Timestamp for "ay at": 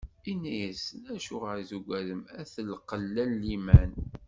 2.29-2.53